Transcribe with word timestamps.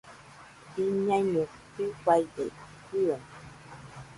Biñaiño 0.73 1.43
jɨfaide 1.73 2.45
jɨaɨ 2.89 3.21